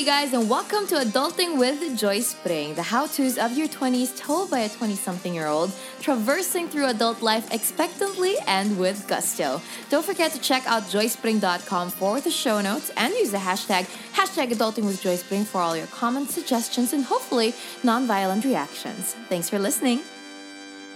[0.00, 4.16] you guys, and welcome to Adulting with Joy Spring, the how to's of your 20s
[4.16, 5.70] told by a 20 something year old,
[6.00, 9.60] traversing through adult life expectantly and with gusto.
[9.90, 13.84] Don't forget to check out joyspring.com for the show notes and use the hashtag,
[14.14, 17.52] hashtag Adulting with Joy Spring for all your comments, suggestions, and hopefully
[17.84, 19.14] non violent reactions.
[19.28, 20.00] Thanks for listening.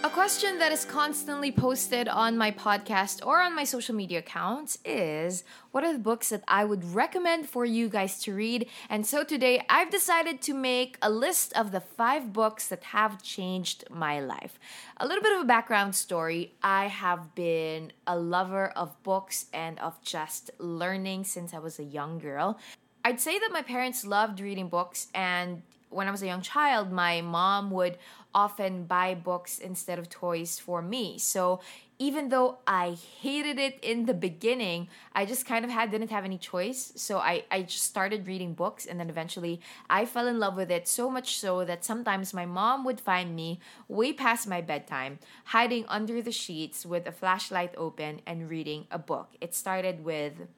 [0.05, 4.77] A question that is constantly posted on my podcast or on my social media accounts
[4.85, 8.69] is what are the books that I would recommend for you guys to read?
[8.91, 13.23] And so today I've decided to make a list of the five books that have
[13.23, 14.59] changed my life.
[14.99, 19.79] A little bit of a background story I have been a lover of books and
[19.79, 22.59] of just learning since I was a young girl.
[23.07, 25.63] I'd say that my parents loved reading books, and
[25.95, 27.99] when I was a young child, my mom would
[28.35, 31.19] often buy books instead of toys for me.
[31.19, 31.61] So
[31.99, 36.25] even though I hated it in the beginning, I just kind of had didn't have
[36.25, 36.93] any choice.
[36.97, 40.71] So I, I just started reading books and then eventually I fell in love with
[40.73, 45.21] it so much so that sometimes my mom would find me way past my bedtime,
[45.45, 49.29] hiding under the sheets with a flashlight open and reading a book.
[49.41, 50.49] It started with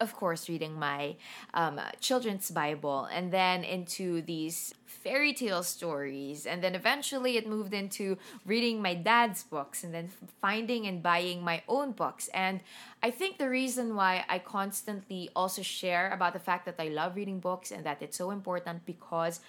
[0.00, 1.16] of course, reading my
[1.54, 7.74] um, children's Bible, and then into these fairy tale stories, and then eventually it moved
[7.74, 10.08] into reading my dad's books, and then
[10.40, 12.28] finding and buying my own books.
[12.28, 12.60] And
[13.02, 17.16] I think the reason why I constantly also share about the fact that I love
[17.16, 19.40] reading books and that it's so important because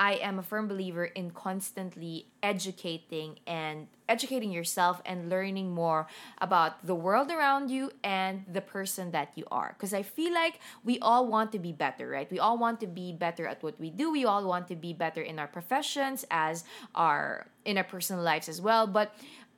[0.00, 6.06] I am a firm believer in constantly educating and educating yourself and learning more
[6.38, 9.76] about the world around you and the person that you are.
[9.76, 12.32] Because I feel like we all want to be better, right?
[12.32, 14.10] We all want to be better at what we do.
[14.10, 18.48] We all want to be better in our professions as our in our personal lives
[18.48, 18.86] as well.
[18.86, 19.14] But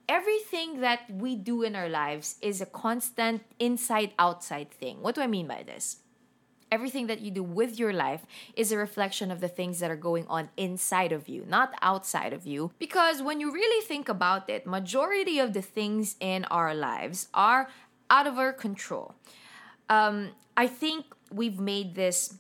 [0.09, 5.03] everything that we do in our lives is a constant inside outside thing.
[5.03, 6.02] What do I mean by this?
[6.73, 8.23] Everything that you do with your life
[8.57, 12.33] is a reflection of the things that are going on inside of you, not outside
[12.33, 12.73] of you.
[12.79, 17.69] Because when you really think about it, majority of the things in our lives are
[18.11, 19.15] out of our control.
[19.89, 22.35] Um, I think we've made this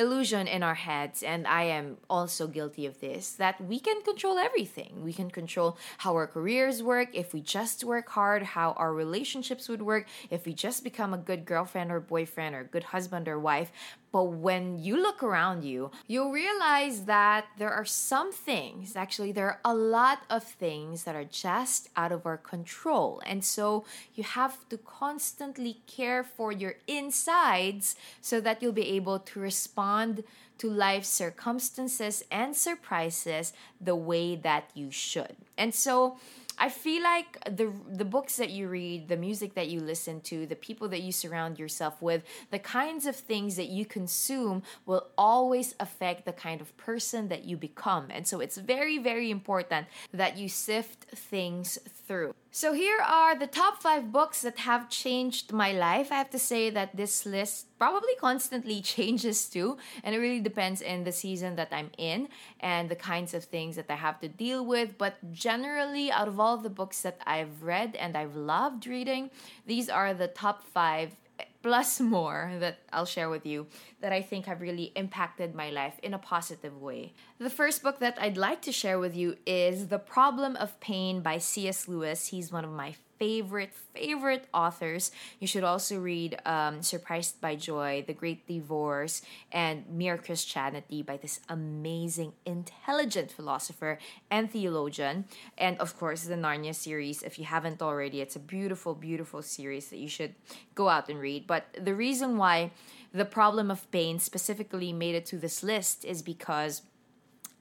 [0.00, 4.38] illusion in our heads, and I am also guilty of this, that we can control
[4.38, 5.04] everything.
[5.04, 9.68] We can control how our careers work if we just work hard, how our relationships
[9.68, 13.38] would work if we just become a good girlfriend or boyfriend or good husband or
[13.38, 13.70] wife.
[14.12, 19.46] But when you look around you, you'll realize that there are some things, actually, there
[19.46, 23.22] are a lot of things that are just out of our control.
[23.24, 23.84] And so
[24.14, 30.24] you have to constantly care for your insides so that you'll be able to respond
[30.58, 35.36] to life's circumstances and surprises the way that you should.
[35.56, 36.18] And so,
[36.62, 40.46] I feel like the the books that you read, the music that you listen to,
[40.46, 45.06] the people that you surround yourself with, the kinds of things that you consume will
[45.16, 48.08] always affect the kind of person that you become.
[48.10, 52.34] And so it's very very important that you sift things through.
[52.52, 56.10] So here are the top 5 books that have changed my life.
[56.10, 60.80] I have to say that this list probably constantly changes too and it really depends
[60.82, 62.28] in the season that i'm in
[62.60, 66.38] and the kinds of things that i have to deal with but generally out of
[66.38, 69.30] all the books that i've read and i've loved reading
[69.66, 73.66] these are the top five eh, plus more that I'll share with you
[74.00, 77.12] that I think have really impacted my life in a positive way.
[77.38, 81.20] The first book that I'd like to share with you is The Problem of Pain
[81.20, 81.88] by C.S.
[81.88, 82.28] Lewis.
[82.28, 85.12] He's one of my favorite, favorite authors.
[85.38, 89.20] You should also read um, Surprised by Joy, The Great Divorce,
[89.52, 93.98] and Mere Christianity by this amazing, intelligent philosopher
[94.30, 95.26] and theologian.
[95.58, 97.22] And of course, the Narnia series.
[97.22, 100.34] If you haven't already, it's a beautiful, beautiful series that you should
[100.74, 101.46] go out and read.
[101.46, 102.72] But the reason why
[103.12, 106.82] the problem of pain specifically made it to this list is because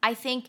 [0.01, 0.47] I think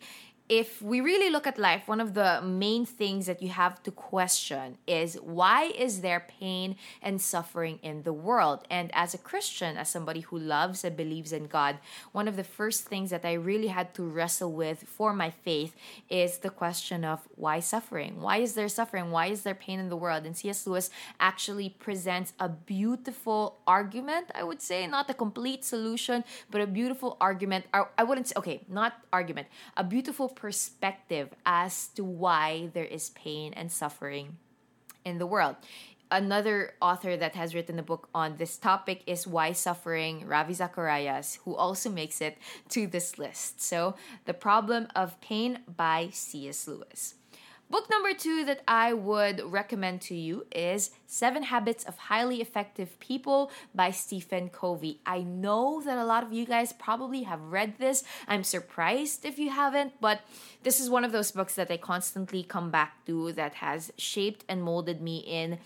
[0.50, 3.92] if we really look at life, one of the main things that you have to
[3.92, 8.66] question is why is there pain and suffering in the world?
[8.68, 11.78] And as a Christian, as somebody who loves and believes in God,
[12.10, 15.76] one of the first things that I really had to wrestle with for my faith
[16.08, 18.20] is the question of why suffering?
[18.20, 19.12] Why is there suffering?
[19.12, 20.26] Why is there pain in the world?
[20.26, 20.66] And C.S.
[20.66, 26.66] Lewis actually presents a beautiful argument, I would say, not a complete solution, but a
[26.66, 27.66] beautiful argument.
[27.72, 29.46] I wouldn't say, okay, not argument,
[29.76, 34.38] a beautiful perspective as to why there is pain and suffering
[35.04, 35.56] in the world.
[36.10, 41.38] Another author that has written a book on this topic is Why Suffering, Ravi Zacharias,
[41.44, 42.36] who also makes it
[42.70, 43.62] to this list.
[43.62, 43.94] So,
[44.24, 46.66] The Problem of Pain by C.S.
[46.66, 47.14] Lewis.
[47.70, 52.98] Book number two that I would recommend to you is Seven Habits of Highly Effective
[52.98, 54.98] People by Stephen Covey.
[55.06, 58.02] I know that a lot of you guys probably have read this.
[58.26, 60.22] I'm surprised if you haven't, but
[60.64, 64.44] this is one of those books that I constantly come back to that has shaped
[64.48, 65.60] and molded me in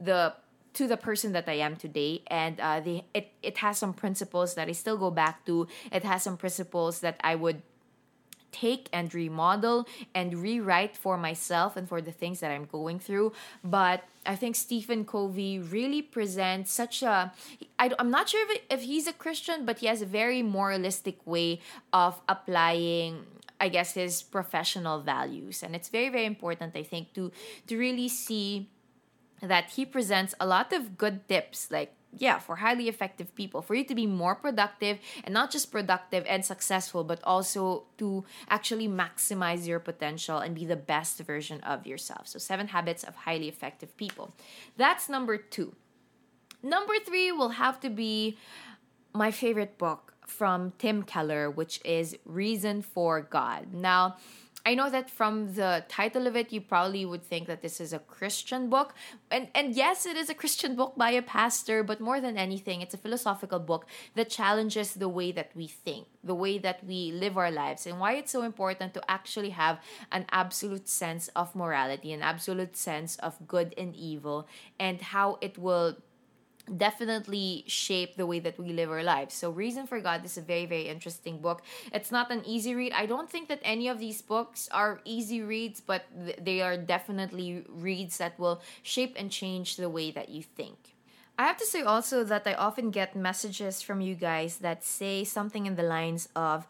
[0.00, 0.32] the
[0.72, 2.80] to the person that I am today, and uh,
[3.12, 5.68] it it has some principles that I still go back to.
[5.92, 7.60] It has some principles that I would
[8.52, 13.32] take and remodel and rewrite for myself and for the things that I'm going through.
[13.64, 17.32] But I think Stephen Covey really presents such a.
[17.78, 21.26] I, I'm not sure if, if he's a Christian, but he has a very moralistic
[21.26, 21.60] way
[21.92, 23.24] of applying
[23.60, 27.30] I guess his professional values and it's very very important I think to
[27.66, 28.70] to really see
[29.42, 33.74] that he presents a lot of good tips like yeah, for highly effective people, for
[33.74, 38.88] you to be more productive and not just productive and successful, but also to actually
[38.88, 42.26] maximize your potential and be the best version of yourself.
[42.26, 44.34] So, seven habits of highly effective people.
[44.76, 45.74] That's number two.
[46.62, 48.36] Number three will have to be
[49.14, 53.72] my favorite book from Tim Keller, which is Reason for God.
[53.72, 54.16] Now,
[54.64, 57.92] I know that from the title of it, you probably would think that this is
[57.92, 58.94] a Christian book.
[59.30, 62.82] And, and yes, it is a Christian book by a pastor, but more than anything,
[62.82, 67.12] it's a philosophical book that challenges the way that we think, the way that we
[67.12, 69.78] live our lives, and why it's so important to actually have
[70.12, 74.46] an absolute sense of morality, an absolute sense of good and evil,
[74.78, 75.96] and how it will
[76.76, 79.34] definitely shape the way that we live our lives.
[79.34, 81.62] So, Reason for God is a very, very interesting book.
[81.92, 82.92] It's not an easy read.
[82.92, 86.76] I don't think that any of these books are easy reads, but th- they are
[86.76, 90.94] definitely reads that will shape and change the way that you think.
[91.38, 95.24] I have to say also that I often get messages from you guys that say
[95.24, 96.66] something in the lines of,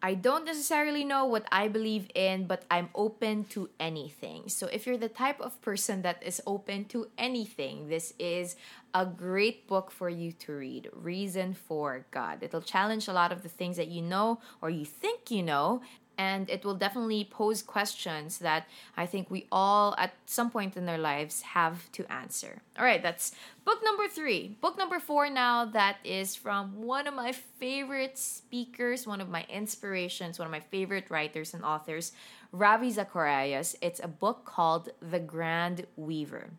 [0.00, 4.48] I don't necessarily know what I believe in, but I'm open to anything.
[4.48, 8.54] So, if you're the type of person that is open to anything, this is
[8.94, 10.88] a great book for you to read.
[10.92, 12.42] Reason for God.
[12.42, 15.82] It'll challenge a lot of the things that you know or you think you know,
[16.18, 18.66] and it will definitely pose questions that
[18.96, 22.60] I think we all at some point in our lives have to answer.
[22.76, 23.32] All right, that's
[23.64, 24.56] book number three.
[24.60, 29.46] Book number four now, that is from one of my favorite speakers, one of my
[29.48, 32.10] inspirations, one of my favorite writers and authors,
[32.50, 33.76] Ravi Zacharias.
[33.80, 36.50] It's a book called The Grand Weaver.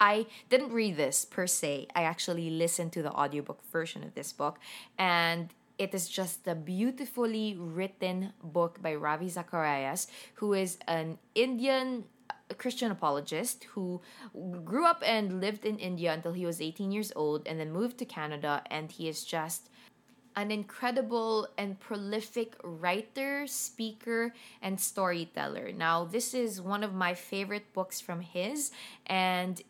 [0.00, 1.88] I didn't read this per se.
[1.94, 4.58] I actually listened to the audiobook version of this book
[4.98, 12.04] and it is just a beautifully written book by Ravi Zacharias, who is an Indian
[12.58, 14.02] Christian apologist who
[14.62, 17.96] grew up and lived in India until he was 18 years old and then moved
[17.98, 18.62] to Canada.
[18.70, 19.70] And he is just
[20.36, 25.72] an incredible and prolific writer, speaker, and storyteller.
[25.72, 28.70] Now, this is one of my favorite books from his,
[29.06, 29.62] and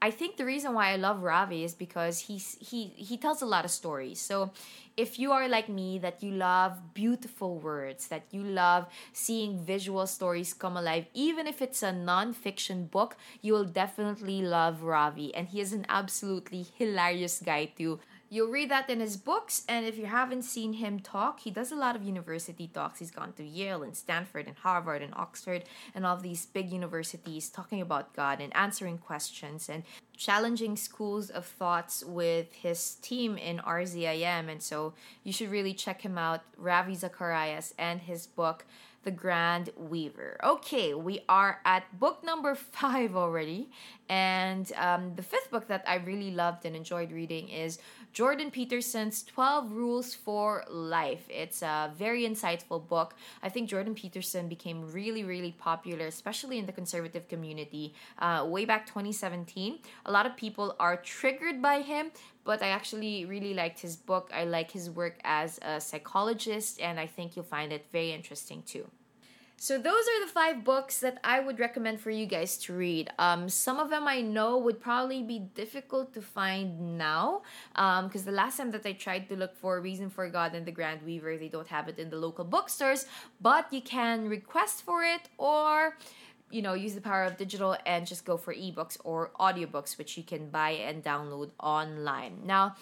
[0.00, 3.46] I think the reason why I love Ravi is because he's he he tells a
[3.46, 4.20] lot of stories.
[4.20, 4.50] So
[4.96, 10.06] if you are like me that you love beautiful words, that you love seeing visual
[10.06, 15.34] stories come alive, even if it's a non-fiction book, you will definitely love Ravi.
[15.34, 17.98] And he is an absolutely hilarious guy too.
[18.30, 21.72] You'll read that in his books, and if you haven't seen him talk, he does
[21.72, 22.98] a lot of university talks.
[22.98, 25.64] He's gone to Yale and Stanford and Harvard and Oxford
[25.94, 29.82] and all these big universities talking about God and answering questions and
[30.18, 34.50] challenging schools of thoughts with his team in RZIM.
[34.50, 34.92] And so
[35.22, 38.66] you should really check him out, Ravi Zacharias, and his book,
[39.04, 40.38] The Grand Weaver.
[40.42, 43.70] Okay, we are at book number five already.
[44.08, 47.78] And um, the fifth book that I really loved and enjoyed reading is
[48.12, 51.24] Jordan Peterson's 12 Rules for Life.
[51.28, 53.14] It's a very insightful book.
[53.42, 58.64] I think Jordan Peterson became really, really popular, especially in the conservative community, uh, way
[58.64, 59.78] back 2017.
[60.06, 62.10] A lot of people are triggered by him,
[62.44, 64.30] but I actually really liked his book.
[64.34, 68.62] I like his work as a psychologist, and I think you'll find it very interesting
[68.62, 68.86] too.
[69.60, 73.10] So those are the five books that I would recommend for you guys to read.
[73.18, 77.42] Um, some of them I know would probably be difficult to find now,
[77.74, 80.64] because um, the last time that I tried to look for Reason for God and
[80.64, 83.06] The Grand Weaver, they don't have it in the local bookstores.
[83.40, 85.96] But you can request for it or
[86.50, 90.16] you know use the power of digital and just go for ebooks or audiobooks which
[90.16, 92.74] you can buy and download online now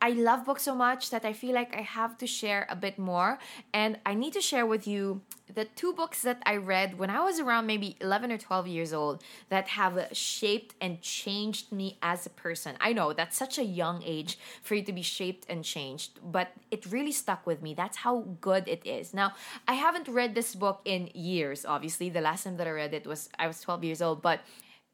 [0.00, 2.98] I love books so much that I feel like I have to share a bit
[2.98, 3.38] more.
[3.72, 5.22] And I need to share with you
[5.52, 8.92] the two books that I read when I was around maybe 11 or 12 years
[8.92, 12.76] old that have shaped and changed me as a person.
[12.80, 16.48] I know that's such a young age for you to be shaped and changed, but
[16.70, 17.74] it really stuck with me.
[17.74, 19.14] That's how good it is.
[19.14, 19.32] Now,
[19.66, 22.10] I haven't read this book in years, obviously.
[22.10, 24.40] The last time that I read it was I was 12 years old, but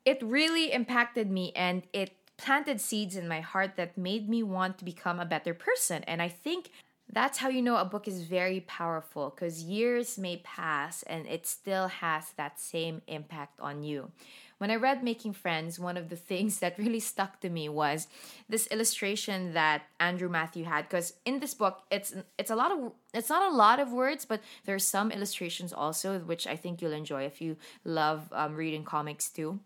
[0.04, 4.78] it really impacted me and it planted seeds in my heart that made me want
[4.78, 6.02] to become a better person.
[6.04, 6.70] And I think
[7.12, 11.46] that's how you know a book is very powerful because years may pass and it
[11.46, 14.10] still has that same impact on you.
[14.56, 18.06] When I read Making Friends, one of the things that really stuck to me was
[18.48, 22.92] this illustration that Andrew Matthew had because in this book it's it's a lot of
[23.12, 26.80] it's not a lot of words but there are some illustrations also which I think
[26.80, 29.60] you'll enjoy if you love um, reading comics too.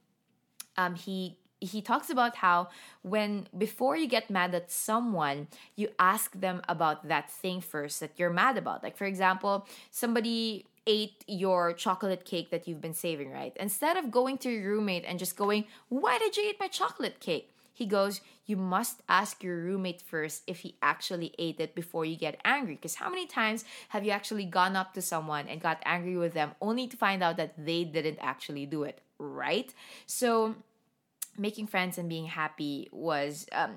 [0.76, 2.68] Um, he he talks about how
[3.02, 8.12] when before you get mad at someone you ask them about that thing first that
[8.16, 13.30] you're mad about like for example somebody ate your chocolate cake that you've been saving
[13.30, 16.68] right instead of going to your roommate and just going why did you eat my
[16.68, 21.74] chocolate cake he goes, You must ask your roommate first if he actually ate it
[21.74, 22.76] before you get angry.
[22.76, 26.32] Because how many times have you actually gone up to someone and got angry with
[26.32, 29.74] them only to find out that they didn't actually do it, right?
[30.06, 30.54] So,
[31.38, 33.76] making friends and being happy was um,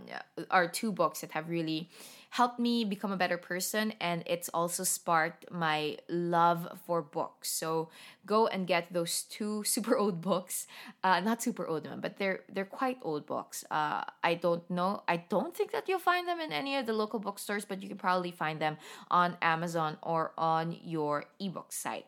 [0.49, 1.89] are two books that have really
[2.31, 7.49] helped me become a better person and it's also sparked my love for books.
[7.49, 7.89] So
[8.25, 10.67] go and get those two super old books.
[11.03, 13.65] Uh, not super old but they're they're quite old books.
[13.71, 16.93] Uh, i don't know i don't think that you'll find them in any of the
[16.93, 18.77] local bookstores but you can probably find them
[19.09, 22.05] on amazon or on your ebook site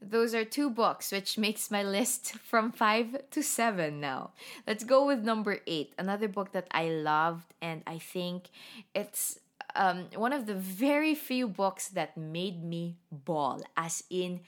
[0.00, 4.30] those are two books, which makes my list from five to seven now.
[4.66, 8.50] Let's go with number eight, another book that I loved, and I think
[8.94, 9.40] it's
[9.74, 14.40] um, one of the very few books that made me bawl, as in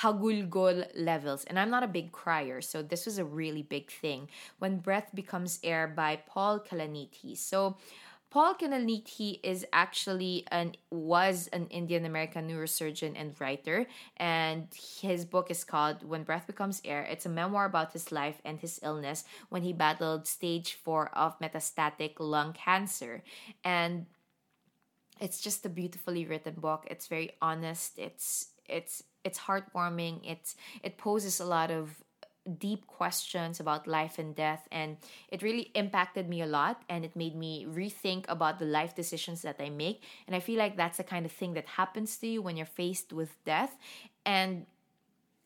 [0.00, 1.44] hagulgol levels.
[1.44, 4.28] And I'm not a big crier, so this was a really big thing.
[4.58, 7.36] When Breath Becomes Air by Paul Kalanithi.
[7.36, 7.76] So,
[8.36, 13.86] Paul Kalanithi is actually an was an Indian American neurosurgeon and writer,
[14.18, 14.68] and
[15.00, 18.60] his book is called "When Breath Becomes Air." It's a memoir about his life and
[18.60, 23.24] his illness when he battled stage four of metastatic lung cancer,
[23.64, 24.04] and
[25.18, 26.86] it's just a beautifully written book.
[26.90, 27.98] It's very honest.
[27.98, 30.20] It's it's it's heartwarming.
[30.24, 32.04] It's it poses a lot of
[32.58, 34.96] deep questions about life and death and
[35.28, 39.42] it really impacted me a lot and it made me rethink about the life decisions
[39.42, 42.26] that I make and I feel like that's the kind of thing that happens to
[42.26, 43.76] you when you're faced with death
[44.24, 44.66] and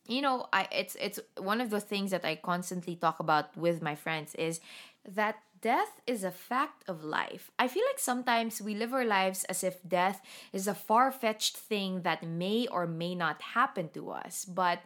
[0.07, 3.80] you know I it's it's one of the things that I constantly talk about with
[3.80, 4.61] my friends is
[5.09, 7.50] that death is a fact of life.
[7.59, 11.57] I feel like sometimes we live our lives as if death is a far fetched
[11.57, 14.45] thing that may or may not happen to us.
[14.45, 14.80] But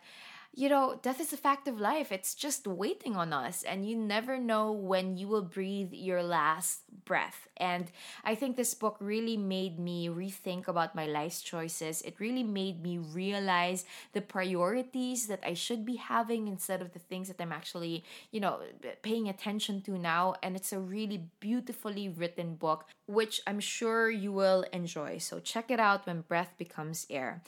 [0.57, 2.13] you know, death is a fact of life.
[2.13, 6.83] It's just waiting on us, and you never know when you will breathe your last
[7.05, 7.49] breath.
[7.57, 7.91] And
[8.25, 12.03] I think this book really made me rethink about my life's choices.
[12.03, 17.01] It really made me realize the priorities that I should be having instead of the
[17.01, 18.61] things that I'm actually, you know,
[19.03, 20.35] paying attention to now.
[20.41, 25.19] And it's a really beautifully written book, which I'm sure you will enjoy.
[25.19, 27.43] So check it out when breath becomes air.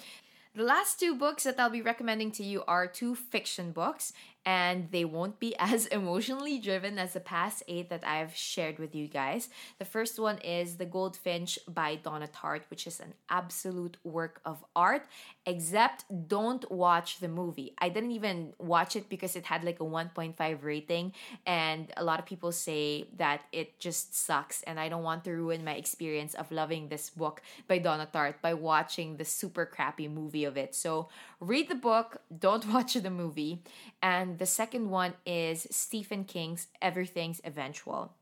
[0.57, 4.15] The last two books that I'll be recommending to you are two fiction books,
[4.47, 8.95] and they won't be as emotionally driven as the past eight that I've shared with
[8.95, 9.49] you guys.
[9.81, 14.65] The first one is The Goldfinch by Donna Tartt, which is an absolute work of
[14.77, 15.07] art,
[15.45, 17.75] except don't watch the movie.
[17.79, 21.13] I didn't even watch it because it had like a 1.5 rating,
[21.45, 25.33] and a lot of people say that it just sucks, and I don't want to
[25.33, 30.07] ruin my experience of loving this book by Donna Tartt by watching the super crappy
[30.07, 30.75] movie of it.
[30.75, 31.09] So
[31.41, 33.63] read the book, don't watch the movie,
[34.07, 38.13] and the second one is Stephen King's Everything's Eventual.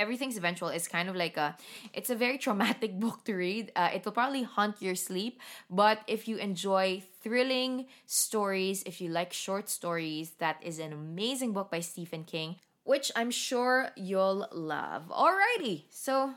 [0.00, 1.56] Everything's Eventual is kind of like a,
[1.94, 3.70] it's a very traumatic book to read.
[3.76, 9.10] Uh, it will probably haunt your sleep, but if you enjoy thrilling stories, if you
[9.10, 14.48] like short stories, that is an amazing book by Stephen King, which I'm sure you'll
[14.50, 15.04] love.
[15.08, 16.34] Alrighty, so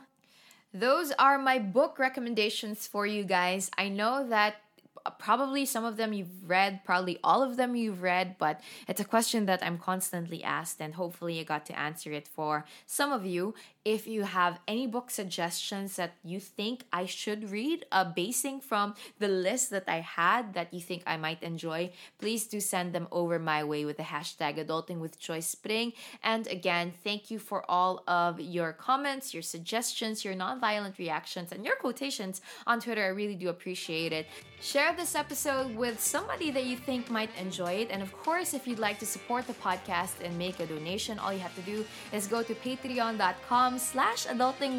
[0.72, 3.68] those are my book recommendations for you guys.
[3.76, 4.62] I know that
[5.10, 9.04] probably some of them you've read, probably all of them you've read, but it's a
[9.04, 13.24] question that I'm constantly asked, and hopefully I got to answer it for some of
[13.24, 13.54] you.
[13.84, 18.94] If you have any book suggestions that you think I should read, uh, basing from
[19.20, 23.06] the list that I had that you think I might enjoy, please do send them
[23.12, 25.92] over my way with the hashtag adulting with Joy Spring.
[26.24, 31.64] And again, thank you for all of your comments, your suggestions, your nonviolent reactions, and
[31.64, 33.04] your quotations on Twitter.
[33.04, 34.26] I really do appreciate it.
[34.60, 37.88] Share this episode with somebody that you think might enjoy it.
[37.90, 41.32] And of course, if you'd like to support the podcast and make a donation, all
[41.32, 44.78] you have to do is go to patreon.com slash adulting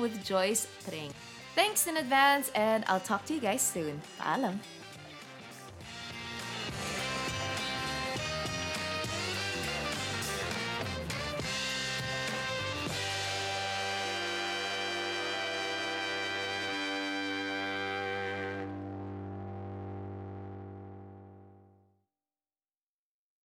[1.56, 4.02] Thanks in advance, and I'll talk to you guys soon.
[4.20, 4.60] Paalam!